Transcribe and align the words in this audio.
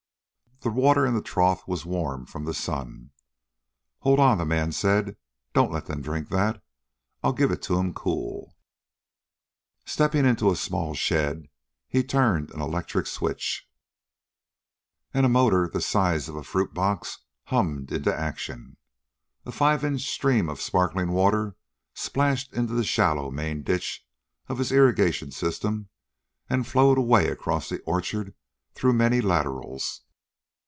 The 0.63 0.69
water 0.69 1.07
in 1.07 1.15
the 1.15 1.23
trough 1.23 1.67
was 1.67 1.87
warm 1.87 2.27
from 2.27 2.45
the 2.45 2.53
sun. 2.53 3.09
"Hold 4.01 4.19
on," 4.19 4.37
the 4.37 4.45
man 4.45 4.71
said. 4.71 5.17
"Don't 5.55 5.71
let 5.71 5.87
them 5.87 6.03
drink 6.03 6.29
that. 6.29 6.61
I'll 7.23 7.33
give 7.33 7.49
it 7.49 7.63
to 7.63 7.75
them 7.77 7.95
cool." 7.95 8.55
Stepping 9.87 10.23
into 10.23 10.51
a 10.51 10.55
small 10.55 10.93
shed, 10.93 11.47
he 11.87 12.03
turned 12.03 12.51
an 12.51 12.61
electric 12.61 13.07
switch, 13.07 13.67
and 15.15 15.25
a 15.25 15.29
motor 15.29 15.67
the 15.67 15.81
size 15.81 16.29
of 16.29 16.35
a 16.35 16.43
fruit 16.43 16.75
box 16.75 17.17
hummed 17.45 17.91
into 17.91 18.15
action. 18.15 18.77
A 19.47 19.51
five 19.51 19.83
inch 19.83 20.07
stream 20.11 20.47
of 20.47 20.61
sparkling 20.61 21.09
water 21.09 21.55
splashed 21.95 22.53
into 22.53 22.73
the 22.75 22.83
shallow 22.83 23.31
main 23.31 23.63
ditch 23.63 24.05
of 24.47 24.59
his 24.59 24.71
irrigation 24.71 25.31
system 25.31 25.89
and 26.47 26.67
flowed 26.67 26.99
away 26.99 27.29
across 27.29 27.67
the 27.67 27.81
orchard 27.81 28.35
through 28.75 28.93
many 28.93 29.21
laterals. 29.21 30.01